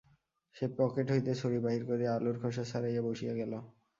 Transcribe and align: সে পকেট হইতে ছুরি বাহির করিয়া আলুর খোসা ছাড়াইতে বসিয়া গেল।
সে 0.55 0.65
পকেট 0.79 1.07
হইতে 1.13 1.31
ছুরি 1.35 1.59
বাহির 1.65 1.83
করিয়া 1.89 2.11
আলুর 2.13 2.37
খোসা 2.41 2.63
ছাড়াইতে 2.71 3.01
বসিয়া 3.07 3.33
গেল। 3.35 3.53